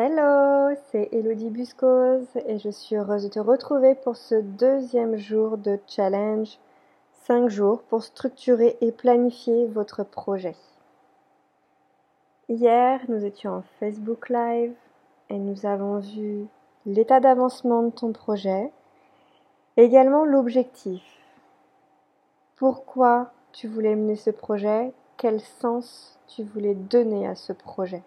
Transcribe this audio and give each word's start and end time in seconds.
Hello, 0.00 0.76
c'est 0.92 1.08
Elodie 1.10 1.50
Buscose 1.50 2.28
et 2.46 2.60
je 2.60 2.70
suis 2.70 2.94
heureuse 2.94 3.24
de 3.24 3.30
te 3.30 3.40
retrouver 3.40 3.96
pour 3.96 4.14
ce 4.14 4.36
deuxième 4.36 5.16
jour 5.16 5.58
de 5.58 5.76
challenge 5.88 6.56
5 7.24 7.48
jours 7.48 7.82
pour 7.82 8.04
structurer 8.04 8.78
et 8.80 8.92
planifier 8.92 9.66
votre 9.66 10.04
projet. 10.04 10.54
Hier, 12.48 13.00
nous 13.08 13.24
étions 13.24 13.54
en 13.54 13.64
Facebook 13.80 14.28
Live 14.28 14.72
et 15.30 15.38
nous 15.40 15.66
avons 15.66 15.98
vu 15.98 16.46
l'état 16.86 17.18
d'avancement 17.18 17.82
de 17.82 17.90
ton 17.90 18.12
projet, 18.12 18.70
également 19.76 20.24
l'objectif. 20.24 21.02
Pourquoi 22.54 23.32
tu 23.50 23.66
voulais 23.66 23.96
mener 23.96 24.14
ce 24.14 24.30
projet, 24.30 24.92
quel 25.16 25.40
sens 25.40 26.20
tu 26.28 26.44
voulais 26.44 26.76
donner 26.76 27.26
à 27.26 27.34
ce 27.34 27.52
projet? 27.52 28.04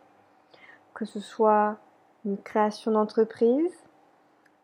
Que 1.02 1.08
ce 1.08 1.20
soit 1.20 1.78
une 2.26 2.38
création 2.38 2.91
d'entreprise, 2.91 3.73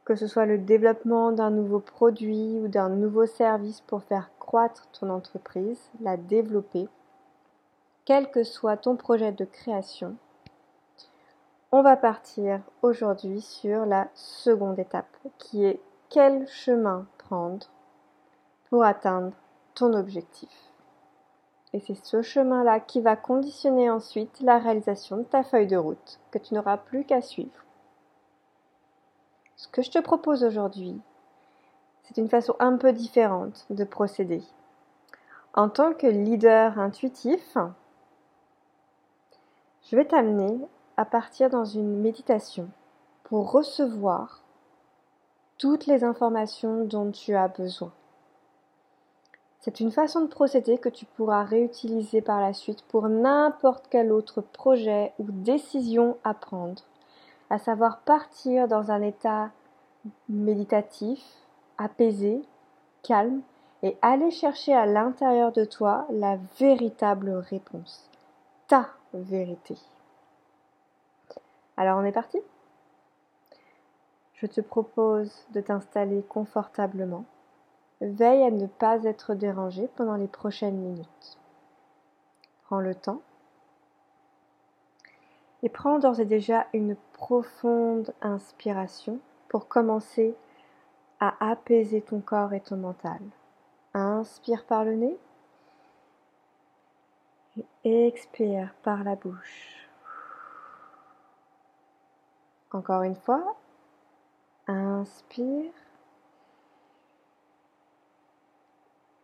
que 0.05 0.16
ce 0.16 0.28
soit 0.28 0.45
le 0.45 0.59
développement 0.59 1.32
d'un 1.32 1.50
nouveau 1.50 1.80
produit 1.80 2.59
ou 2.59 2.68
d'un 2.68 2.90
nouveau 2.90 3.26
service 3.26 3.82
pour 3.82 4.04
faire 4.04 4.30
croître 4.38 4.88
ton 4.92 5.09
entreprise, 5.09 5.90
la 6.00 6.16
développer, 6.16 6.90
quel 8.05 8.30
que 8.30 8.44
soit 8.44 8.78
ton 8.78 8.98
projet 8.98 9.31
de 9.31 9.45
création, 9.45 10.16
on 11.72 11.81
va 11.81 11.98
partir 11.98 12.62
aujourd'hui 12.84 13.42
sur 13.42 13.88
la 13.88 14.08
seconde 14.14 14.78
étape 14.78 15.17
qui 15.40 15.66
est 15.66 15.81
quel 16.09 16.48
chemin 16.48 17.08
prendre 17.17 17.66
pour 18.70 18.84
atteindre 18.84 19.34
ton 19.73 19.92
objectif. 19.94 20.66
Et 21.77 21.80
c'est 21.80 22.04
ce 22.04 22.23
chemin-là 22.23 22.80
qui 22.80 23.02
va 23.02 23.16
conditionner 23.16 23.88
ensuite 23.88 24.40
la 24.41 24.58
réalisation 24.58 25.17
de 25.17 25.23
ta 25.23 25.44
feuille 25.44 25.67
de 25.67 25.77
route 25.77 26.20
que 26.31 26.40
tu 26.40 26.55
n'auras 26.55 26.77
plus 26.77 27.03
qu'à 27.03 27.22
suivre. 27.22 27.63
Ce 29.55 29.67
que 29.67 29.84
je 29.84 29.91
te 29.91 30.00
propose 30.00 30.44
aujourd'hui, 30.44 31.00
c'est 32.02 32.17
une 32.17 32.30
façon 32.30 32.55
un 32.58 32.78
peu 32.78 32.94
différente 32.94 33.67
de 33.70 33.83
procéder. 33.83 34.42
En 35.53 35.70
tant 35.70 35.94
que 35.94 36.08
leader 36.08 36.80
intuitif, 36.80 37.55
je 39.83 39.95
vais 39.95 40.05
t'amener 40.05 40.58
à 40.98 41.05
partir 41.05 41.52
dans 41.52 41.66
une 41.66 42.02
méditation 42.02 42.70
pour 43.25 43.52
recevoir 43.52 44.42
toutes 45.59 45.86
les 45.86 46.03
informations 46.03 46.86
dont 46.86 47.11
tu 47.11 47.36
as 47.36 47.50
besoin. 47.50 47.92
C'est 49.68 49.82
une 49.82 49.92
façon 49.92 50.22
de 50.22 50.28
procéder 50.28 50.78
que 50.78 50.88
tu 50.88 51.06
pourras 51.06 51.44
réutiliser 51.44 52.22
par 52.22 52.40
la 52.40 52.54
suite 52.54 52.84
pour 52.84 53.10
n'importe 53.10 53.88
quel 53.90 54.14
autre 54.14 54.40
projet 54.40 55.12
ou 55.20 55.26
décision 55.30 56.16
à 56.23 56.34
prendre, 56.34 56.82
à 57.50 57.60
savoir 57.60 58.00
partir 58.00 58.70
dans 58.70 58.92
un 58.92 59.02
état 59.02 59.52
méditatif, 60.30 61.22
apaisé, 61.78 62.42
calme, 63.04 63.42
et 63.84 63.98
aller 64.02 64.32
chercher 64.32 64.73
à 64.73 64.86
l'intérieur 64.86 65.52
de 65.52 65.66
toi 65.66 66.08
la 66.12 66.38
véritable 66.58 67.32
réponse, 67.32 68.10
ta 68.70 68.88
vérité. 69.14 69.76
Alors 71.76 72.00
on 72.00 72.06
est 72.06 72.14
parti? 72.14 72.40
Je 74.36 74.48
te 74.48 74.62
propose 74.62 75.30
de 75.54 75.60
t'installer 75.60 76.23
confortablement 76.30 77.26
Veille 78.02 78.44
à 78.44 78.52
ne 78.52 78.67
pas 78.67 79.03
être 79.06 79.34
dérangé 79.34 79.90
pendant 79.95 80.16
les 80.16 80.28
prochaines 80.28 80.78
minutes. 80.78 81.40
Prends 82.64 82.80
le 82.80 82.94
temps 82.94 83.22
et 85.64 85.70
prends 85.70 85.98
d'ores 85.98 86.20
et 86.20 86.26
déjà 86.26 86.67
une 86.73 86.95
profonde 87.14 88.14
inspiration 88.22 89.20
pour 89.50 89.67
commencer 89.67 90.36
à 91.20 91.50
apaiser 91.50 92.02
ton 92.02 92.20
corps 92.20 92.54
et 92.54 92.62
ton 92.62 92.78
mental. 92.78 93.20
Inspire 93.94 94.66
par 94.66 94.86
le 94.86 94.95
nez 94.95 95.17
et 97.83 98.08
expire 98.08 98.76
par 98.83 99.04
la 99.04 99.16
bouche. 99.16 99.89
Encore 102.71 103.02
une 103.02 103.16
fois, 103.16 103.55
inspire 104.67 105.71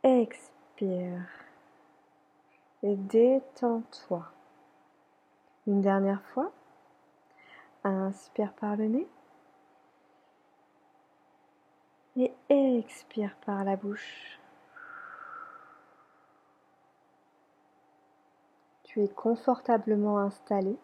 Expire 0.05 1.29
et 2.83 2.97
détends-toi. 2.97 4.25
Une 5.65 5.81
dernière 5.81 6.21
fois. 6.21 6.51
Inspire 7.85 8.51
par 8.51 8.75
le 8.75 8.87
nez. 8.87 9.07
Et 12.17 12.33
expire 12.49 13.33
par 13.45 13.63
la 13.63 13.77
bouche. 13.77 14.41
Tu 18.83 19.01
es 19.01 19.07
confortablement 19.07 20.19
installé, 20.19 20.77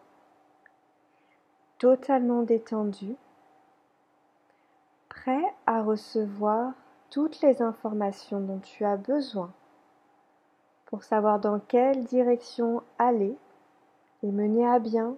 totalement 1.78 2.42
détendu, 2.42 3.16
prêt 5.10 5.54
à 5.66 5.82
recevoir 5.82 6.72
toutes 7.10 7.42
les 7.42 7.60
informations 7.60 8.40
dont 8.40 8.60
tu 8.60 8.84
as 8.84 8.96
besoin 8.96 9.52
pour 10.86 11.04
savoir 11.04 11.38
dans 11.38 11.58
quelle 11.60 12.04
direction 12.04 12.82
aller 12.98 13.36
et 14.22 14.30
mener 14.30 14.66
à 14.66 14.78
bien 14.78 15.16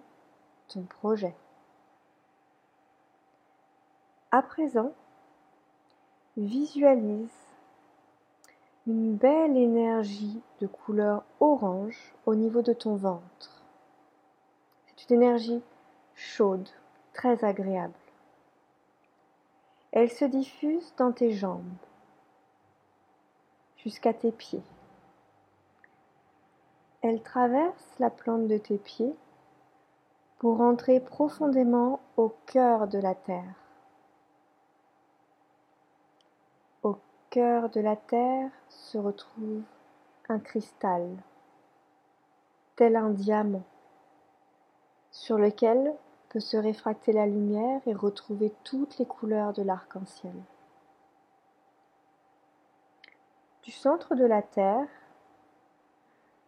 ton 0.67 0.83
projet. 0.83 1.35
À 4.31 4.41
présent, 4.41 4.91
visualise 6.37 7.29
une 8.87 9.15
belle 9.15 9.55
énergie 9.55 10.41
de 10.59 10.67
couleur 10.67 11.23
orange 11.39 12.13
au 12.25 12.35
niveau 12.35 12.61
de 12.61 12.73
ton 12.73 12.95
ventre. 12.95 13.63
C'est 14.85 15.09
une 15.09 15.21
énergie 15.21 15.61
chaude, 16.15 16.67
très 17.13 17.43
agréable. 17.45 17.93
Elle 19.95 20.09
se 20.09 20.25
diffuse 20.25 20.91
dans 20.97 21.11
tes 21.11 21.33
jambes 21.33 21.61
jusqu'à 23.77 24.11
tes 24.11 24.31
pieds. 24.31 24.63
Elle 27.03 27.21
traverse 27.21 27.99
la 27.99 28.09
plante 28.09 28.47
de 28.47 28.57
tes 28.57 28.79
pieds 28.79 29.13
pour 30.39 30.61
entrer 30.61 30.99
profondément 30.99 31.99
au 32.17 32.33
cœur 32.47 32.87
de 32.87 32.97
la 32.97 33.13
terre. 33.13 33.53
Au 36.81 36.97
cœur 37.29 37.69
de 37.69 37.79
la 37.79 37.95
terre 37.95 38.49
se 38.69 38.97
retrouve 38.97 39.61
un 40.27 40.39
cristal, 40.39 41.07
tel 42.77 42.95
un 42.95 43.11
diamant, 43.11 43.63
sur 45.11 45.37
lequel 45.37 45.93
peut 46.33 46.39
se 46.39 46.57
réfracter 46.57 47.13
la 47.13 47.27
lumière 47.27 47.79
et 47.85 47.93
retrouver 47.93 48.51
toutes 48.63 48.97
les 48.97 49.05
couleurs 49.05 49.53
de 49.53 49.61
l'arc-en-ciel. 49.61 50.33
Du 53.61 53.69
centre 53.69 54.15
de 54.15 54.25
la 54.25 54.41
Terre, 54.41 54.87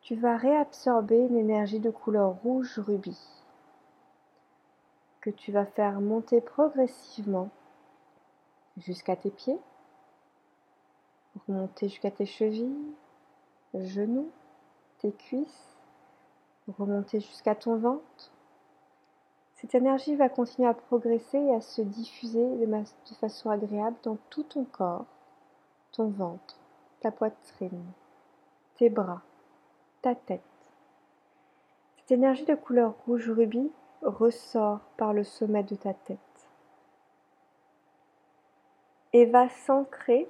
tu 0.01 0.15
vas 0.15 0.37
réabsorber 0.37 1.19
une 1.19 1.37
énergie 1.37 1.79
de 1.79 1.91
couleur 1.91 2.31
rouge 2.41 2.79
rubis 2.79 3.43
que 5.21 5.29
tu 5.29 5.51
vas 5.51 5.67
faire 5.67 6.01
monter 6.01 6.41
progressivement 6.41 7.49
jusqu'à 8.77 9.15
tes 9.15 9.31
pieds, 9.31 9.59
remonter 11.47 11.89
jusqu'à 11.89 12.11
tes 12.11 12.25
chevilles, 12.25 12.95
genoux, 13.75 14.31
tes 14.97 15.11
cuisses, 15.11 15.77
remonter 16.79 17.19
jusqu'à 17.19 17.53
ton 17.53 17.77
ventre, 17.77 18.31
cette 19.55 19.73
énergie 19.73 20.15
va 20.15 20.27
continuer 20.27 20.67
à 20.67 20.73
progresser 20.73 21.37
et 21.37 21.55
à 21.55 21.61
se 21.61 21.81
diffuser 21.81 22.45
de, 22.57 23.15
façon 23.19 23.49
agréable 23.49 23.95
dans 24.03 24.17
tout 24.29 24.43
ton 24.43 24.65
corps, 24.65 25.05
ton 25.93 26.09
ventre, 26.09 26.59
ta 26.99 27.09
poitrine, 27.11 27.85
tes 28.75 28.89
bras, 28.89 29.21
ta 30.01 30.13
tête. 30.13 30.41
Cette 31.97 32.11
énergie 32.11 32.45
de 32.45 32.55
couleur 32.55 32.95
rouge 33.07 33.29
rubis 33.29 33.71
ressort 34.01 34.79
par 34.97 35.13
le 35.13 35.23
sommet 35.23 35.63
de 35.63 35.75
ta 35.75 35.93
tête 35.93 36.19
et 39.13 39.25
va 39.25 39.47
s'ancrer 39.47 40.27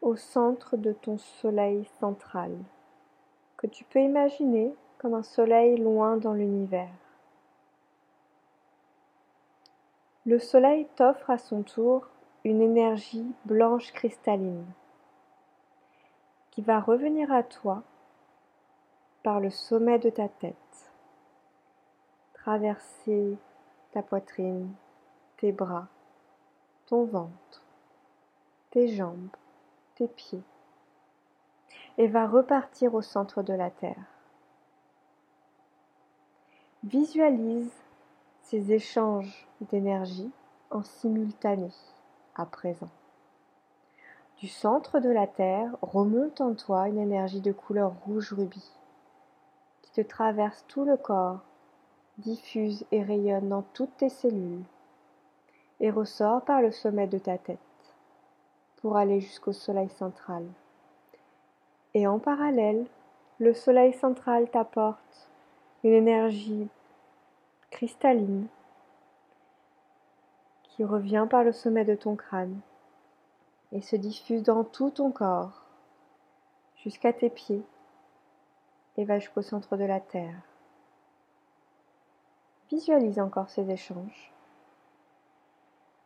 au 0.00 0.16
centre 0.16 0.78
de 0.78 0.92
ton 0.92 1.18
soleil 1.18 1.84
central, 2.00 2.56
que 3.58 3.66
tu 3.66 3.84
peux 3.84 4.00
imaginer 4.00 4.74
comme 4.98 5.12
un 5.12 5.22
soleil 5.22 5.76
loin 5.76 6.16
dans 6.16 6.32
l'univers. 6.32 6.88
Le 10.26 10.40
soleil 10.40 10.88
t'offre 10.96 11.30
à 11.30 11.38
son 11.38 11.62
tour 11.62 12.08
une 12.42 12.60
énergie 12.60 13.32
blanche 13.44 13.92
cristalline 13.92 14.66
qui 16.50 16.62
va 16.62 16.80
revenir 16.80 17.32
à 17.32 17.44
toi 17.44 17.84
par 19.22 19.38
le 19.38 19.50
sommet 19.50 20.00
de 20.00 20.10
ta 20.10 20.28
tête, 20.28 20.92
traverser 22.34 23.38
ta 23.92 24.02
poitrine, 24.02 24.74
tes 25.36 25.52
bras, 25.52 25.86
ton 26.86 27.04
ventre, 27.04 27.62
tes 28.70 28.88
jambes, 28.88 29.28
tes 29.94 30.08
pieds, 30.08 30.42
et 31.98 32.08
va 32.08 32.26
repartir 32.26 32.94
au 32.94 33.02
centre 33.02 33.44
de 33.44 33.54
la 33.54 33.70
Terre. 33.70 34.06
Visualise 36.82 37.85
ces 38.48 38.72
échanges 38.72 39.44
d'énergie 39.72 40.30
en 40.70 40.84
simultané 40.84 41.68
à 42.36 42.46
présent. 42.46 42.88
Du 44.38 44.46
centre 44.46 45.00
de 45.00 45.08
la 45.08 45.26
Terre 45.26 45.76
remonte 45.82 46.40
en 46.40 46.54
toi 46.54 46.88
une 46.88 46.98
énergie 46.98 47.40
de 47.40 47.50
couleur 47.50 47.92
rouge 48.06 48.32
rubis 48.32 48.70
qui 49.82 49.90
te 49.90 50.00
traverse 50.00 50.64
tout 50.68 50.84
le 50.84 50.96
corps, 50.96 51.40
diffuse 52.18 52.84
et 52.92 53.02
rayonne 53.02 53.48
dans 53.48 53.64
toutes 53.74 53.96
tes 53.96 54.10
cellules 54.10 54.62
et 55.80 55.90
ressort 55.90 56.42
par 56.42 56.62
le 56.62 56.70
sommet 56.70 57.08
de 57.08 57.18
ta 57.18 57.38
tête 57.38 57.58
pour 58.76 58.96
aller 58.96 59.20
jusqu'au 59.20 59.52
soleil 59.52 59.88
central. 59.88 60.44
Et 61.94 62.06
en 62.06 62.20
parallèle, 62.20 62.86
le 63.40 63.54
soleil 63.54 63.92
central 63.92 64.48
t'apporte 64.50 65.30
une 65.82 65.94
énergie 65.94 66.68
qui 70.64 70.84
revient 70.84 71.26
par 71.28 71.44
le 71.44 71.52
sommet 71.52 71.84
de 71.84 71.94
ton 71.94 72.16
crâne 72.16 72.60
et 73.72 73.80
se 73.80 73.96
diffuse 73.96 74.42
dans 74.42 74.64
tout 74.64 74.90
ton 74.90 75.10
corps 75.10 75.62
jusqu'à 76.76 77.12
tes 77.12 77.30
pieds 77.30 77.62
et 78.96 79.04
va 79.04 79.18
jusqu'au 79.18 79.42
centre 79.42 79.76
de 79.76 79.84
la 79.84 80.00
Terre. 80.00 80.40
Visualise 82.70 83.18
encore 83.18 83.50
ces 83.50 83.70
échanges 83.70 84.32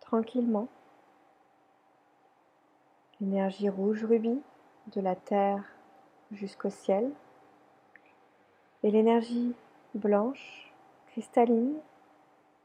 tranquillement. 0.01 0.67
L'énergie 3.21 3.69
rouge 3.69 4.05
rubis 4.05 4.43
de 4.89 5.01
la 5.01 5.15
Terre 5.15 5.63
jusqu'au 6.33 6.71
ciel 6.71 7.13
et 8.83 8.91
l'énergie 8.91 9.55
blanche 9.95 10.70
cristalline 11.11 11.77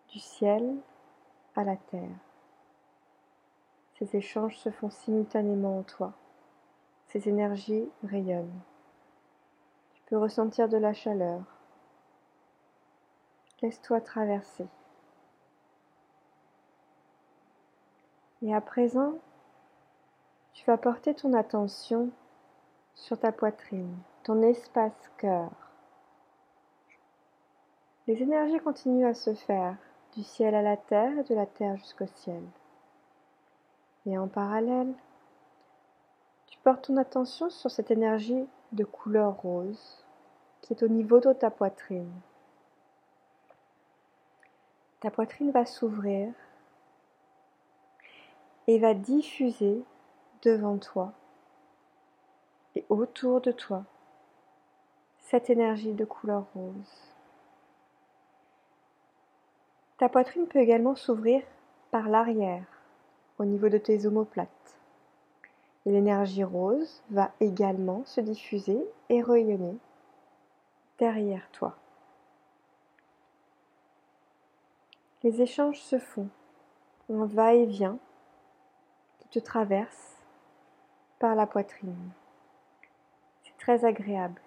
du 0.10 0.20
ciel 0.20 0.76
à 1.56 1.64
la 1.64 1.78
terre. 1.78 2.18
Ces 3.98 4.16
échanges 4.16 4.58
se 4.58 4.70
font 4.70 4.92
simultanément 4.92 5.80
en 5.80 5.84
toi. 5.84 6.14
Ces 7.08 7.28
énergies 7.28 7.90
rayonnent. 8.04 8.62
Tu 9.94 10.02
peux 10.04 10.18
ressentir 10.18 10.70
de 10.70 10.78
la 10.78 10.94
chaleur. 10.94 11.42
Laisse-toi 13.62 14.02
traverser. 14.02 14.68
Et 18.44 18.54
à 18.54 18.62
présent, 18.62 19.14
tu 20.54 20.66
vas 20.66 20.78
porter 20.78 21.16
ton 21.16 21.34
attention 21.34 22.12
sur 22.94 23.20
ta 23.20 23.32
poitrine, 23.32 23.98
ton 24.24 24.44
espace 24.44 25.12
cœur. 25.18 25.52
Les 28.08 28.22
énergies 28.22 28.60
continuent 28.60 29.08
à 29.08 29.16
se 29.16 29.34
faire 29.34 29.76
du 30.14 30.22
ciel 30.24 30.54
à 30.54 30.62
la 30.62 30.78
terre 30.78 31.18
et 31.18 31.24
de 31.24 31.34
la 31.34 31.48
terre 31.48 31.76
jusqu'au 31.78 32.06
ciel. 32.06 32.44
Et 34.06 34.16
en 34.16 34.28
parallèle, 34.28 34.94
tu 36.46 36.60
portes 36.60 36.86
ton 36.86 36.98
attention 36.98 37.50
sur 37.50 37.72
cette 37.72 37.90
énergie 37.90 38.46
de 38.74 38.84
couleur 38.84 39.42
rose 39.42 40.06
qui 40.62 40.74
est 40.74 40.84
au 40.84 40.88
niveau 40.88 41.20
de 41.20 41.34
ta 41.34 41.50
poitrine. 41.50 42.12
Ta 45.00 45.10
poitrine 45.10 45.50
va 45.50 45.66
s'ouvrir 45.66 46.32
et 48.68 48.78
va 48.78 48.94
diffuser 48.94 49.84
devant 50.44 50.78
toi 50.78 51.12
et 52.76 52.86
autour 52.90 53.42
de 53.42 53.52
toi 53.52 53.84
cette 55.22 55.50
énergie 55.50 55.94
de 55.94 56.06
couleur 56.06 56.46
rose. 56.54 57.15
Ta 59.98 60.10
poitrine 60.10 60.48
peut 60.48 60.60
également 60.60 60.96
s'ouvrir 60.96 61.42
par 61.92 62.10
l'arrière, 62.10 62.66
au 63.40 63.46
niveau 63.46 63.70
de 63.70 63.78
tes 63.78 64.06
omoplates. 64.06 64.50
Et 65.86 65.92
l'énergie 65.92 66.44
rose 66.44 67.02
va 67.12 67.32
également 67.40 68.04
se 68.06 68.20
diffuser 68.20 68.84
et 69.10 69.22
rayonner 69.22 69.78
derrière 70.98 71.50
toi. 71.52 71.78
Les 75.24 75.42
échanges 75.42 75.80
se 75.80 75.98
font, 75.98 76.28
un 77.10 77.26
va-et-vient 77.26 77.98
qui 79.20 79.28
te 79.30 79.40
traverse 79.40 80.18
par 81.20 81.36
la 81.36 81.48
poitrine. 81.48 82.12
C'est 83.44 83.58
très 83.58 83.86
agréable 83.86 84.42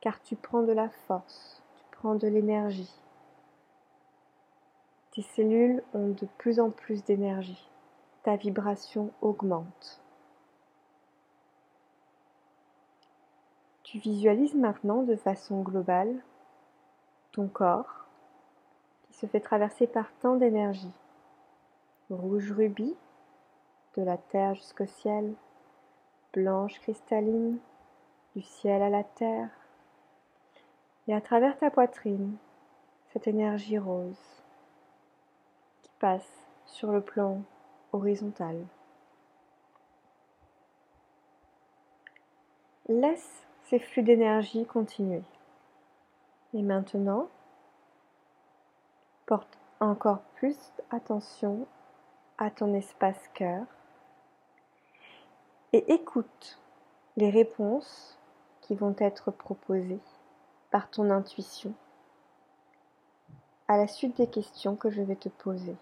car 0.00 0.22
tu 0.22 0.36
prends 0.36 0.62
de 0.62 0.72
la 0.72 0.90
force, 0.90 1.62
tu 1.76 1.84
prends 1.90 2.14
de 2.14 2.28
l'énergie 2.28 2.94
tes 5.14 5.22
cellules 5.22 5.82
ont 5.94 6.08
de 6.08 6.26
plus 6.38 6.58
en 6.58 6.70
plus 6.70 7.04
d'énergie. 7.04 7.70
Ta 8.24 8.34
vibration 8.36 9.12
augmente. 9.20 10.02
Tu 13.84 13.98
visualises 13.98 14.54
maintenant 14.54 15.02
de 15.02 15.14
façon 15.14 15.62
globale 15.62 16.20
ton 17.30 17.46
corps 17.46 18.06
qui 19.04 19.14
se 19.14 19.26
fait 19.26 19.40
traverser 19.40 19.86
par 19.86 20.12
tant 20.20 20.34
d'énergie. 20.34 20.92
Rouge 22.10 22.50
rubis, 22.50 22.96
de 23.96 24.02
la 24.02 24.16
terre 24.16 24.54
jusqu'au 24.54 24.86
ciel, 24.86 25.34
blanche 26.32 26.80
cristalline, 26.80 27.58
du 28.34 28.42
ciel 28.42 28.82
à 28.82 28.90
la 28.90 29.04
terre, 29.04 29.50
et 31.06 31.14
à 31.14 31.20
travers 31.20 31.56
ta 31.56 31.70
poitrine, 31.70 32.36
cette 33.12 33.28
énergie 33.28 33.78
rose 33.78 34.43
passe 35.98 36.46
sur 36.66 36.92
le 36.92 37.00
plan 37.00 37.42
horizontal. 37.92 38.66
Laisse 42.88 43.46
ces 43.64 43.78
flux 43.78 44.02
d'énergie 44.02 44.66
continuer. 44.66 45.22
Et 46.52 46.62
maintenant, 46.62 47.28
porte 49.26 49.58
encore 49.80 50.20
plus 50.36 50.58
attention 50.90 51.66
à 52.38 52.50
ton 52.50 52.74
espace 52.74 53.28
cœur 53.34 53.64
et 55.72 55.92
écoute 55.92 56.60
les 57.16 57.30
réponses 57.30 58.18
qui 58.60 58.74
vont 58.74 58.94
être 58.98 59.30
proposées 59.30 60.00
par 60.70 60.90
ton 60.90 61.10
intuition 61.10 61.74
à 63.68 63.76
la 63.76 63.86
suite 63.86 64.16
des 64.16 64.26
questions 64.26 64.76
que 64.76 64.90
je 64.90 65.02
vais 65.02 65.16
te 65.16 65.28
poser. 65.28 65.76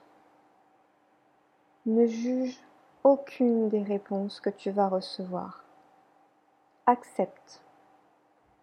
Ne 1.86 2.06
juge 2.06 2.58
aucune 3.02 3.68
des 3.68 3.82
réponses 3.82 4.40
que 4.40 4.50
tu 4.50 4.70
vas 4.70 4.88
recevoir. 4.88 5.64
Accepte. 6.86 7.60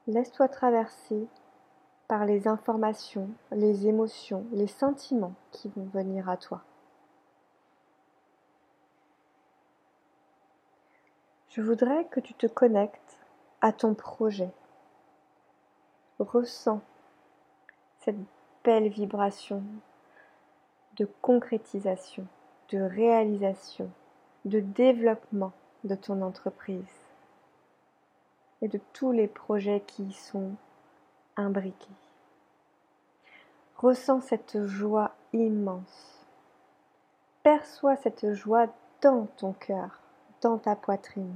Laisse-toi 0.08 0.48
traverser 0.48 1.28
par 2.08 2.26
les 2.26 2.48
informations, 2.48 3.30
les 3.52 3.88
émotions, 3.88 4.46
les 4.52 4.68
sentiments 4.68 5.36
qui 5.52 5.70
vont 5.70 5.86
venir 5.94 6.30
à 6.30 6.38
toi. 6.38 6.64
Je 11.50 11.62
voudrais 11.62 12.06
que 12.06 12.20
tu 12.20 12.34
te 12.34 12.48
connectes 12.48 13.20
à 13.62 13.74
ton 13.74 13.94
projet. 13.94 14.52
Ressens 16.20 16.82
cette 18.00 18.18
belle 18.64 18.90
vibration 18.90 19.64
de 20.98 21.08
concrétisation 21.22 22.28
de 22.70 22.80
réalisation, 22.80 23.90
de 24.46 24.60
développement 24.60 25.52
de 25.84 25.96
ton 25.96 26.22
entreprise 26.22 26.84
et 28.62 28.68
de 28.68 28.80
tous 28.94 29.12
les 29.12 29.28
projets 29.28 29.82
qui 29.88 30.04
y 30.04 30.14
sont 30.14 30.52
imbriqués. 31.36 31.88
Ressens 33.78 34.22
cette 34.22 34.66
joie 34.66 35.16
immense. 35.34 36.28
Perçois 37.44 37.96
cette 37.96 38.34
joie 38.34 38.68
dans 39.02 39.28
ton 39.38 39.54
cœur, 39.54 40.02
dans 40.42 40.58
ta 40.58 40.76
poitrine. 40.76 41.36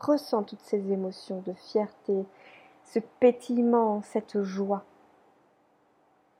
Ressens 0.00 0.42
toutes 0.42 0.62
ces 0.62 0.92
émotions 0.92 1.40
de 1.46 1.52
fierté, 1.52 2.26
ce 2.84 2.98
pétillement, 3.20 4.02
cette 4.02 4.42
joie. 4.42 4.84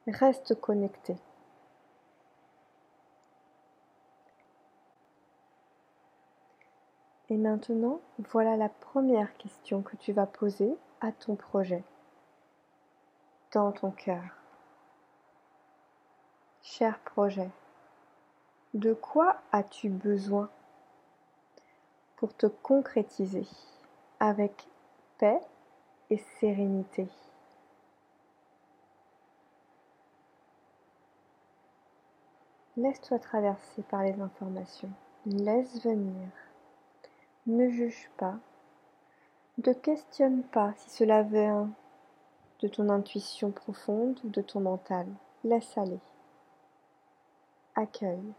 Reste 0.07 0.61
connecté. 0.61 1.17
Et 7.31 7.39
maintenant, 7.39 8.01
voilà 8.19 8.57
la 8.59 8.69
première 8.69 9.35
question 9.39 9.81
que 9.81 9.97
tu 9.97 10.13
vas 10.13 10.27
poser 10.27 10.77
à 11.01 11.11
ton 11.11 11.37
projet 11.37 11.83
dans 13.53 13.73
ton 13.73 13.93
cœur. 13.93 14.23
Cher 16.63 16.99
projet, 16.99 17.51
de 18.75 18.93
quoi 18.93 19.37
as-tu 19.53 19.89
besoin 19.89 20.51
pour 22.17 22.37
te 22.37 22.47
concrétiser 22.47 23.47
avec 24.21 24.69
paix 25.17 25.41
et 26.11 26.19
sérénité? 26.41 27.09
Laisse-toi 32.77 33.21
traverser 33.21 33.83
par 33.83 34.03
les 34.03 34.21
informations. 34.21 34.91
Laisse 35.27 35.81
venir. 35.85 36.29
Ne 37.47 37.69
juge 37.69 38.11
pas. 38.17 38.35
Ne 39.65 39.73
questionne 39.73 40.43
pas 40.43 40.73
si 40.77 40.91
cela 40.91 41.23
vient 41.23 41.71
de 42.61 42.69
ton 42.69 42.89
intuition 42.89 43.53
profonde 43.53 44.19
ou 44.25 44.29
de 44.29 44.41
ton 44.41 44.61
mental. 44.61 45.07
Laisse 45.45 45.79
aller. 45.79 46.01
Accueille. 47.77 48.33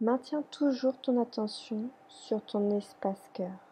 Maintiens 0.00 0.42
toujours 0.42 0.96
ton 1.00 1.20
attention 1.20 1.90
sur 2.08 2.40
ton 2.42 2.70
espace 2.76 3.30
cœur. 3.32 3.67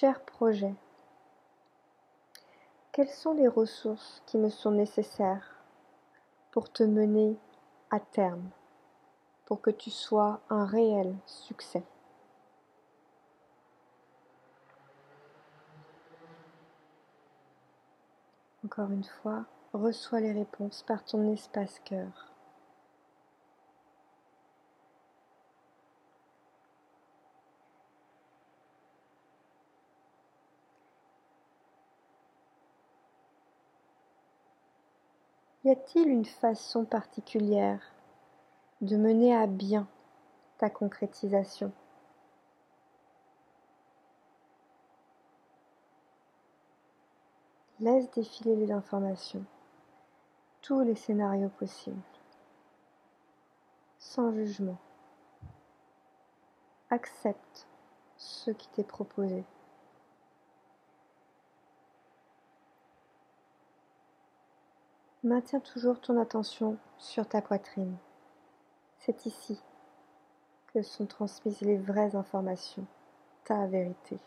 Cher 0.00 0.18
projet, 0.24 0.74
quelles 2.90 3.08
sont 3.08 3.32
les 3.32 3.46
ressources 3.46 4.24
qui 4.26 4.38
me 4.38 4.50
sont 4.50 4.72
nécessaires 4.72 5.62
pour 6.50 6.68
te 6.72 6.82
mener 6.82 7.36
à 7.92 8.00
terme, 8.00 8.50
pour 9.44 9.60
que 9.60 9.70
tu 9.70 9.92
sois 9.92 10.40
un 10.50 10.66
réel 10.66 11.14
succès? 11.26 11.84
Encore 18.64 18.90
une 18.90 19.04
fois, 19.04 19.44
reçois 19.72 20.18
les 20.18 20.32
réponses 20.32 20.82
par 20.82 21.04
ton 21.04 21.32
espace 21.32 21.80
cœur. 21.84 22.33
Y 35.64 35.70
a-t-il 35.70 36.08
une 36.08 36.26
façon 36.26 36.84
particulière 36.84 37.80
de 38.82 38.98
mener 38.98 39.34
à 39.34 39.46
bien 39.46 39.88
ta 40.58 40.68
concrétisation? 40.68 41.72
Laisse 47.80 48.10
défiler 48.10 48.56
les 48.56 48.72
informations, 48.72 49.46
tous 50.60 50.82
les 50.82 50.96
scénarios 50.96 51.48
possibles, 51.48 51.96
sans 53.98 54.34
jugement. 54.34 54.78
Accepte 56.90 57.66
ce 58.18 58.50
qui 58.50 58.68
t'est 58.68 58.84
proposé. 58.84 59.44
Maintiens 65.24 65.60
toujours 65.60 66.02
ton 66.02 66.20
attention 66.20 66.76
sur 66.98 67.26
ta 67.26 67.40
poitrine. 67.40 67.96
C'est 68.98 69.24
ici 69.24 69.58
que 70.66 70.82
sont 70.82 71.06
transmises 71.06 71.62
les 71.62 71.78
vraies 71.78 72.14
informations, 72.14 72.84
ta 73.44 73.66
vérité. 73.66 74.18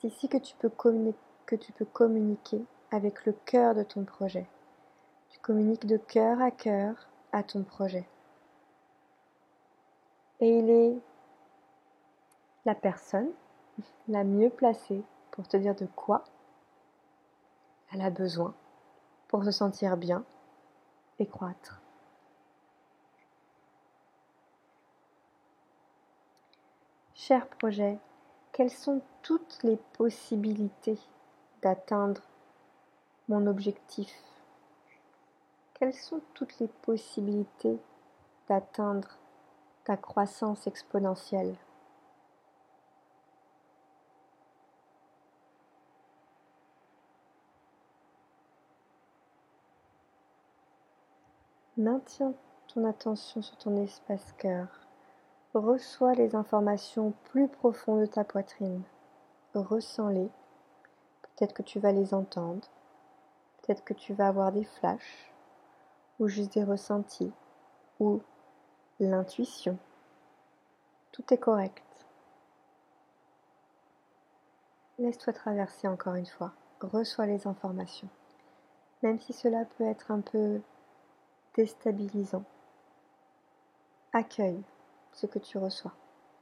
C'est 0.00 0.06
ici 0.08 0.30
que 0.30 0.38
tu, 0.38 0.56
peux 0.56 0.70
communiquer 1.84 2.64
avec 2.90 3.26
le 3.26 3.32
cœur 3.44 3.74
de 3.74 3.82
ton 3.82 4.04
projet. 4.04 4.46
Tu 5.28 5.38
communiques 5.40 5.84
de 5.84 5.98
cœur 5.98 6.40
à 6.40 6.50
cœur 6.50 6.94
à 7.32 7.42
ton 7.42 7.64
projet. 7.64 8.08
Et 10.40 10.58
il 10.58 10.70
est 10.70 10.98
la 12.64 12.74
personne 12.74 13.28
la 14.08 14.24
mieux 14.24 14.48
placée 14.48 15.02
pour 15.32 15.46
te 15.46 15.58
dire 15.58 15.74
de 15.74 15.84
quoi 15.84 16.24
elle 17.92 18.02
a 18.02 18.10
besoin 18.10 18.54
pour 19.28 19.44
se 19.44 19.50
sentir 19.50 19.96
bien 19.96 20.24
et 21.18 21.26
croître. 21.26 21.80
Cher 27.14 27.46
projet, 27.46 27.98
quelles 28.52 28.70
sont 28.70 29.02
toutes 29.22 29.62
les 29.62 29.76
possibilités 29.94 30.98
d'atteindre 31.62 32.22
mon 33.28 33.46
objectif? 33.46 34.14
Quelles 35.74 35.94
sont 35.94 36.20
toutes 36.34 36.58
les 36.58 36.68
possibilités 36.68 37.78
d'atteindre 38.48 39.18
ta 39.84 39.96
croissance 39.96 40.66
exponentielle? 40.66 41.54
Maintiens 51.78 52.34
ton 52.74 52.84
attention 52.84 53.40
sur 53.40 53.56
ton 53.56 53.76
espace 53.76 54.32
cœur. 54.32 54.66
Reçois 55.54 56.12
les 56.14 56.34
informations 56.34 57.12
plus 57.30 57.46
profondes 57.46 58.00
de 58.00 58.06
ta 58.06 58.24
poitrine. 58.24 58.82
Ressens-les. 59.54 60.28
Peut-être 61.22 61.54
que 61.54 61.62
tu 61.62 61.78
vas 61.78 61.92
les 61.92 62.14
entendre. 62.14 62.66
Peut-être 63.62 63.84
que 63.84 63.94
tu 63.94 64.12
vas 64.12 64.26
avoir 64.26 64.50
des 64.50 64.64
flashs. 64.64 65.32
Ou 66.18 66.26
juste 66.26 66.54
des 66.54 66.64
ressentis. 66.64 67.32
Ou 68.00 68.22
l'intuition. 68.98 69.78
Tout 71.12 71.32
est 71.32 71.38
correct. 71.38 71.84
Laisse-toi 74.98 75.32
traverser 75.32 75.86
encore 75.86 76.16
une 76.16 76.26
fois. 76.26 76.50
Reçois 76.80 77.26
les 77.26 77.46
informations. 77.46 78.08
Même 79.04 79.20
si 79.20 79.32
cela 79.32 79.64
peut 79.64 79.84
être 79.84 80.10
un 80.10 80.22
peu 80.22 80.60
déstabilisant. 81.58 82.44
Accueille 84.12 84.62
ce 85.12 85.26
que 85.26 85.40
tu 85.40 85.58
reçois, 85.58 85.92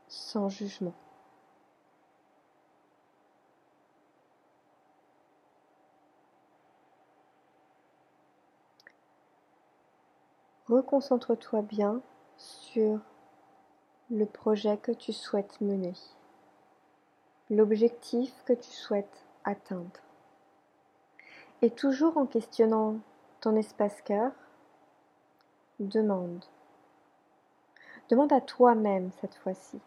sans 0.08 0.50
jugement. 0.50 0.92
Reconcentre-toi 10.68 11.62
bien 11.62 12.02
sur 12.36 13.00
le 14.10 14.26
projet 14.26 14.76
que 14.76 14.92
tu 14.92 15.14
souhaites 15.14 15.62
mener, 15.62 15.94
l'objectif 17.48 18.34
que 18.44 18.52
tu 18.52 18.70
souhaites 18.70 19.24
atteindre. 19.44 20.02
Et 21.62 21.70
toujours 21.70 22.18
en 22.18 22.26
questionnant 22.26 22.96
ton 23.40 23.56
espace 23.56 24.02
cœur, 24.02 24.32
Demande. 25.78 26.42
Demande 28.08 28.32
à 28.32 28.40
toi-même 28.40 29.10
cette 29.20 29.34
fois-ci. 29.34 29.78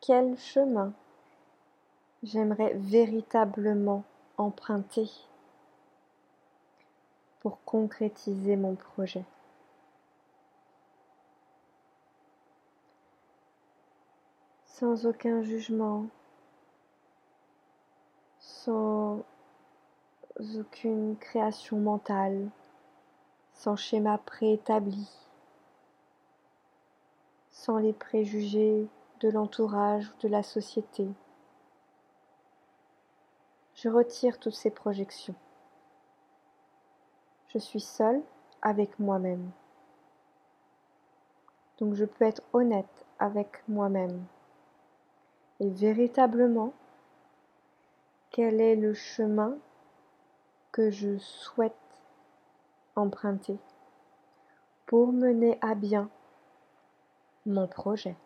Quel 0.00 0.36
chemin 0.36 0.92
j'aimerais 2.24 2.74
véritablement 2.74 4.02
emprunter 4.38 5.08
pour 7.38 7.62
concrétiser 7.64 8.56
mon 8.56 8.74
projet? 8.74 9.24
Sans 14.66 15.06
aucun 15.06 15.42
jugement, 15.42 16.06
sans 18.40 19.22
aucune 20.56 21.16
création 21.18 21.76
mentale 21.76 22.50
sans 23.62 23.76
schéma 23.76 24.18
préétabli, 24.18 25.08
sans 27.52 27.78
les 27.78 27.92
préjugés 27.92 28.88
de 29.20 29.28
l'entourage 29.28 30.08
ou 30.08 30.22
de 30.22 30.28
la 30.28 30.42
société. 30.42 31.06
Je 33.74 33.88
retire 33.88 34.40
toutes 34.40 34.56
ces 34.56 34.72
projections. 34.72 35.36
Je 37.50 37.58
suis 37.58 37.80
seule 37.80 38.20
avec 38.62 38.98
moi-même. 38.98 39.52
Donc 41.78 41.94
je 41.94 42.04
peux 42.04 42.24
être 42.24 42.42
honnête 42.52 43.06
avec 43.20 43.62
moi-même. 43.68 44.24
Et 45.60 45.70
véritablement, 45.70 46.72
quel 48.32 48.60
est 48.60 48.74
le 48.74 48.92
chemin 48.92 49.56
que 50.72 50.90
je 50.90 51.16
souhaite 51.18 51.76
emprunter 52.96 53.58
pour 54.86 55.12
mener 55.12 55.58
à 55.60 55.74
bien 55.74 56.10
mon 57.46 57.66
projet. 57.66 58.16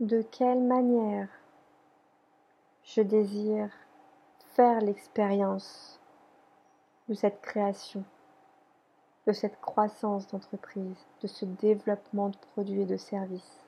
De 0.00 0.22
quelle 0.22 0.62
manière 0.62 1.28
je 2.84 3.02
désire 3.02 3.70
faire 4.54 4.80
l'expérience 4.80 6.00
de 7.08 7.14
cette 7.14 7.42
création, 7.42 8.02
de 9.26 9.32
cette 9.32 9.60
croissance 9.60 10.26
d'entreprise, 10.28 11.06
de 11.20 11.26
ce 11.26 11.44
développement 11.44 12.30
de 12.30 12.36
produits 12.54 12.80
et 12.80 12.86
de 12.86 12.96
services? 12.96 13.59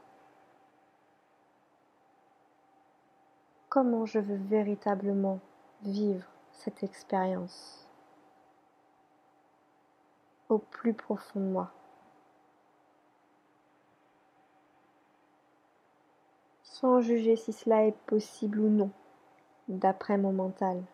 Comment 3.72 4.04
je 4.04 4.18
veux 4.18 4.36
véritablement 4.36 5.40
vivre 5.80 6.26
cette 6.50 6.82
expérience 6.82 7.88
au 10.50 10.58
plus 10.58 10.92
profond 10.92 11.40
de 11.40 11.46
moi? 11.46 11.72
Sans 16.62 17.00
juger 17.00 17.34
si 17.34 17.54
cela 17.54 17.86
est 17.86 17.96
possible 18.04 18.60
ou 18.60 18.68
non, 18.68 18.90
d'après 19.68 20.18
mon 20.18 20.34
mental. 20.34 20.84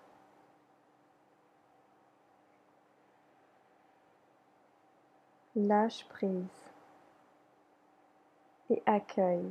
Lâche 5.57 6.07
prise 6.09 6.71
et 8.71 8.81
accueille. 8.87 9.51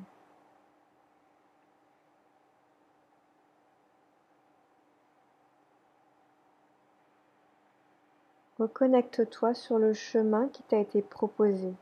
Reconnecte-toi 8.60 9.54
sur 9.54 9.78
le 9.78 9.94
chemin 9.94 10.48
qui 10.48 10.64
t'a 10.64 10.80
été 10.80 11.04
proposé, 11.04 11.76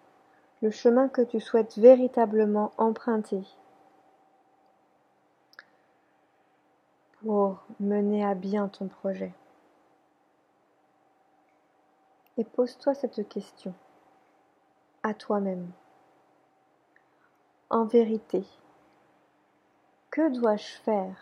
le 0.61 0.71
chemin 0.71 1.07
que 1.07 1.21
tu 1.21 1.39
souhaites 1.39 1.77
véritablement 1.77 2.73
emprunter 2.77 3.41
pour 7.21 7.63
mener 7.79 8.25
à 8.25 8.35
bien 8.35 8.67
ton 8.67 8.87
projet. 8.87 9.33
Et 12.37 12.43
pose-toi 12.43 12.93
cette 12.93 13.27
question 13.29 13.73
à 15.01 15.13
toi-même. 15.13 15.71
En 17.69 17.85
vérité, 17.85 18.43
que 20.11 20.29
dois-je 20.29 20.77
faire 20.83 21.15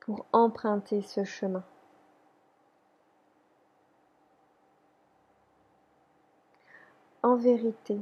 pour 0.00 0.24
emprunter 0.32 1.02
ce 1.02 1.24
chemin? 1.24 1.64
En 7.24 7.36
vérité, 7.36 7.98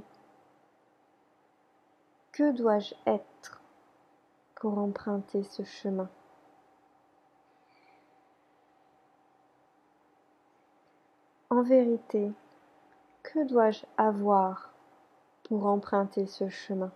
que 2.33 2.51
dois-je 2.51 2.93
être 3.07 3.61
pour 4.57 4.79
emprunter 4.79 5.45
ce 5.45 5.63
chemin? 5.63 6.11
En 11.51 11.63
vérité, 11.63 12.33
que 13.23 13.47
dois-je 13.47 13.85
avoir 13.97 14.73
pour 15.45 15.67
emprunter 15.67 16.27
ce 16.27 16.49
chemin? 16.49 16.91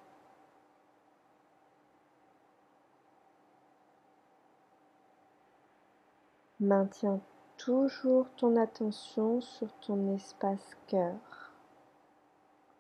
Maintiens 6.59 7.21
toujours 7.57 8.27
ton 8.37 8.57
attention 8.57 9.41
sur 9.41 9.73
ton 9.79 10.13
espace 10.17 10.77
cœur. 10.89 11.46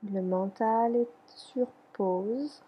Le 0.02 0.20
mental 0.20 0.94
est 0.94 1.08
sur 1.26 1.66
pause, 1.94 2.62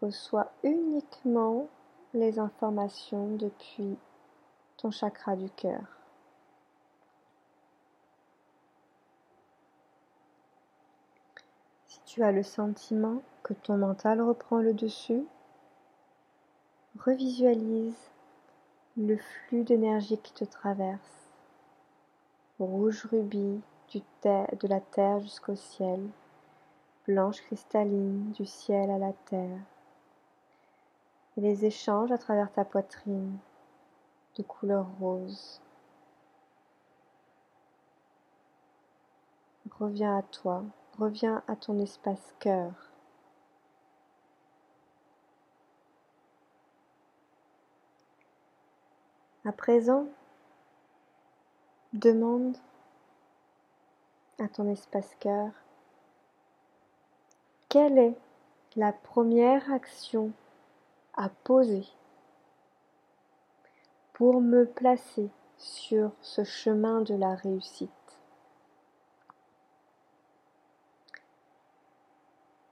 reçoit 0.00 0.52
uniquement 0.62 1.66
les 2.14 2.38
informations 2.38 3.34
depuis 3.36 3.98
ton 4.76 4.90
chakra 4.90 5.36
du 5.36 5.50
cœur. 5.50 5.82
Si 11.86 12.00
tu 12.06 12.22
as 12.22 12.32
le 12.32 12.42
sentiment 12.42 13.22
que 13.42 13.52
ton 13.52 13.76
mental 13.76 14.22
reprend 14.22 14.58
le 14.58 14.72
dessus, 14.72 15.26
revisualise 17.00 18.10
le 18.96 19.16
flux 19.16 19.64
d'énergie 19.64 20.18
qui 20.18 20.32
te 20.32 20.44
traverse. 20.44 21.28
Rouge 22.58 23.06
rubis, 23.10 23.60
de 23.94 24.68
la 24.68 24.80
terre 24.80 25.20
jusqu'au 25.20 25.56
ciel, 25.56 26.08
blanche 27.06 27.40
cristalline 27.42 28.32
du 28.32 28.44
ciel 28.44 28.90
à 28.90 28.98
la 28.98 29.12
terre, 29.12 29.60
et 31.36 31.40
les 31.40 31.64
échanges 31.64 32.12
à 32.12 32.18
travers 32.18 32.52
ta 32.52 32.64
poitrine 32.64 33.38
de 34.36 34.42
couleur 34.42 34.86
rose. 35.00 35.60
Reviens 39.78 40.18
à 40.18 40.22
toi, 40.22 40.64
reviens 40.98 41.42
à 41.46 41.56
ton 41.56 41.78
espace 41.78 42.34
cœur. 42.40 42.72
À 49.44 49.52
présent, 49.52 50.06
demande 51.92 52.56
à 54.38 54.48
ton 54.48 54.68
espace 54.68 55.14
cœur, 55.20 55.50
quelle 57.68 57.98
est 57.98 58.16
la 58.76 58.92
première 58.92 59.72
action 59.72 60.32
à 61.14 61.28
poser 61.28 61.86
pour 64.12 64.40
me 64.40 64.64
placer 64.64 65.28
sur 65.56 66.12
ce 66.20 66.44
chemin 66.44 67.00
de 67.02 67.14
la 67.14 67.34
réussite? 67.34 67.90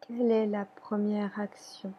Quelle 0.01 0.31
est 0.31 0.47
la 0.47 0.65
première 0.65 1.41
action? 1.41 1.93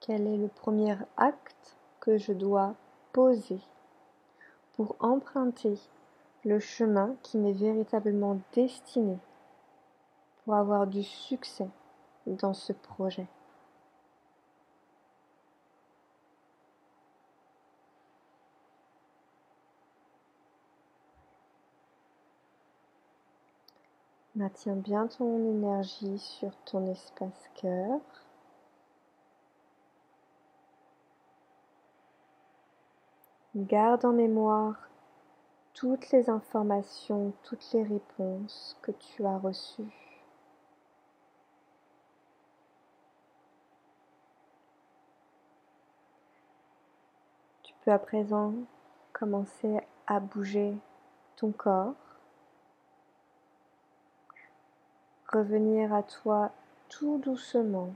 Quel 0.00 0.26
est 0.26 0.36
le 0.36 0.48
premier 0.48 0.96
acte 1.16 1.76
que 1.98 2.16
je 2.16 2.32
dois 2.32 2.74
poser 3.12 3.60
pour 4.76 4.94
emprunter 5.00 5.78
le 6.44 6.60
chemin 6.60 7.16
qui 7.22 7.38
m'est 7.38 7.52
véritablement 7.52 8.38
destiné 8.52 9.18
pour 10.44 10.54
avoir 10.54 10.86
du 10.86 11.02
succès 11.02 11.68
dans 12.26 12.52
ce 12.52 12.72
projet. 12.72 13.26
Maintiens 24.36 24.74
bien 24.74 25.06
ton 25.06 25.38
énergie 25.48 26.18
sur 26.18 26.50
ton 26.64 26.90
espace 26.90 27.48
cœur. 27.54 28.00
Garde 33.54 34.04
en 34.04 34.12
mémoire 34.12 34.74
toutes 35.74 36.12
les 36.12 36.30
informations, 36.30 37.32
toutes 37.42 37.72
les 37.72 37.82
réponses 37.82 38.78
que 38.80 38.92
tu 38.92 39.26
as 39.26 39.38
reçues. 39.38 39.82
Tu 47.64 47.74
peux 47.84 47.90
à 47.90 47.98
présent 47.98 48.54
commencer 49.12 49.80
à 50.06 50.20
bouger 50.20 50.76
ton 51.36 51.50
corps, 51.50 51.94
revenir 55.32 55.92
à 55.92 56.04
toi 56.04 56.52
tout 56.88 57.18
doucement, 57.18 57.92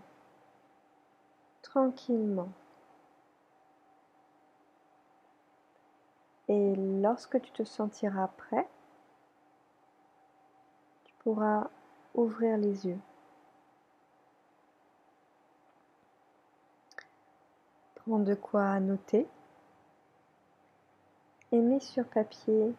tranquillement. 1.62 2.48
Et 6.48 6.74
lorsque 6.76 7.40
tu 7.40 7.50
te 7.52 7.64
sentiras 7.64 8.28
prêt, 8.28 8.66
tu 11.04 11.14
pourras 11.20 11.68
ouvrir 12.14 12.56
les 12.56 12.86
yeux. 12.86 12.98
Prends 17.94 18.18
de 18.18 18.34
quoi 18.34 18.80
noter 18.80 19.26
et 21.52 21.60
mets 21.60 21.80
sur 21.80 22.06
papier 22.06 22.74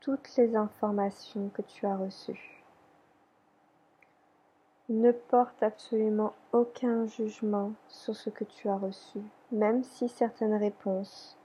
toutes 0.00 0.36
les 0.36 0.56
informations 0.56 1.50
que 1.50 1.62
tu 1.62 1.86
as 1.86 1.96
reçues. 1.96 2.64
Ne 4.88 5.12
porte 5.12 5.62
absolument 5.62 6.32
aucun 6.52 7.06
jugement 7.06 7.72
sur 7.86 8.16
ce 8.16 8.30
que 8.30 8.42
tu 8.42 8.68
as 8.68 8.76
reçu, 8.76 9.20
même 9.52 9.84
si 9.84 10.08
certaines 10.08 10.56
réponses 10.56 11.36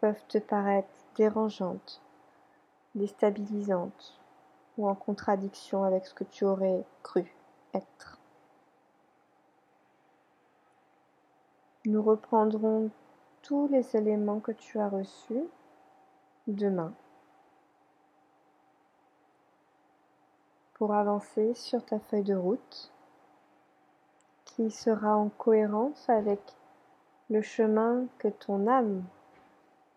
peuvent 0.00 0.24
te 0.28 0.38
paraître 0.38 0.88
dérangeantes, 1.16 2.00
déstabilisantes 2.94 4.20
ou 4.78 4.88
en 4.88 4.94
contradiction 4.94 5.84
avec 5.84 6.06
ce 6.06 6.14
que 6.14 6.24
tu 6.24 6.44
aurais 6.44 6.84
cru 7.02 7.34
être. 7.74 8.18
Nous 11.84 12.02
reprendrons 12.02 12.90
tous 13.42 13.68
les 13.68 13.96
éléments 13.96 14.40
que 14.40 14.52
tu 14.52 14.78
as 14.80 14.88
reçus 14.88 15.44
demain 16.48 16.92
pour 20.74 20.92
avancer 20.92 21.54
sur 21.54 21.84
ta 21.84 21.98
feuille 21.98 22.24
de 22.24 22.34
route 22.34 22.92
qui 24.44 24.70
sera 24.70 25.16
en 25.16 25.28
cohérence 25.28 26.08
avec 26.08 26.40
le 27.30 27.40
chemin 27.40 28.06
que 28.18 28.28
ton 28.28 28.66
âme 28.66 29.04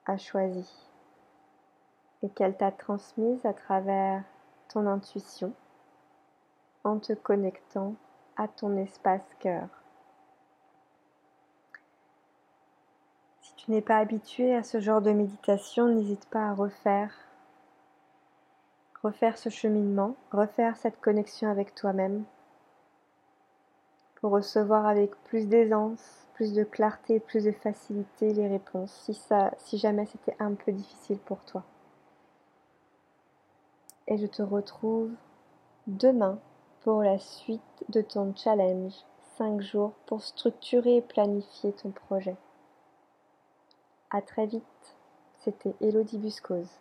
a 0.10 0.18
choisi 0.18 0.68
et 2.24 2.30
qu'elle 2.30 2.58
t'a 2.58 2.72
transmise 2.72 3.46
à 3.46 3.54
travers 3.54 4.24
ton 4.68 4.88
intuition 4.88 5.54
en 6.84 6.98
te 7.00 7.14
connectant 7.14 7.94
à 8.36 8.48
ton 8.48 8.76
espace 8.78 9.36
cœur. 9.40 9.68
Si 13.42 13.54
tu 13.56 13.72
n'es 13.72 13.82
pas 13.82 13.98
habitué 13.98 14.56
à 14.56 14.64
ce 14.64 14.80
genre 14.80 15.02
de 15.02 15.12
méditation, 15.12 15.88
n'hésite 15.88 16.26
pas 16.30 16.50
à 16.50 16.54
refaire 16.54 17.14
refaire 19.04 19.38
ce 19.38 19.50
cheminement, 19.50 20.16
refaire 20.32 20.76
cette 20.76 21.00
connexion 21.00 21.50
avec 21.50 21.74
toi-même 21.74 22.26
pour 24.16 24.32
recevoir 24.32 24.86
avec 24.86 25.12
plus 25.24 25.48
d'aisance, 25.48 26.28
plus 26.40 26.54
de 26.54 26.64
clarté, 26.64 27.20
plus 27.20 27.44
de 27.44 27.52
facilité 27.52 28.32
les 28.32 28.48
réponses 28.48 28.94
si 29.04 29.14
ça 29.14 29.52
si 29.58 29.78
jamais 29.78 30.06
c'était 30.06 30.38
un 30.40 30.54
peu 30.54 30.72
difficile 30.72 31.18
pour 31.18 31.44
toi. 31.44 31.66
Et 34.08 34.18
je 34.18 34.26
te 34.26 34.42
retrouve 34.42 35.12
demain 35.88 36.40
pour 36.80 37.04
la 37.04 37.20
suite 37.20 37.84
de 37.90 38.00
ton 38.00 38.34
challenge 38.38 38.94
5 39.36 39.60
jours 39.60 39.92
pour 40.06 40.22
structurer 40.22 40.96
et 40.96 41.02
planifier 41.02 41.74
ton 41.74 41.92
projet. 41.92 42.38
À 44.10 44.22
très 44.22 44.46
vite. 44.46 44.64
C'était 45.40 45.76
Elodie 45.82 46.20
Buscose. 46.20 46.80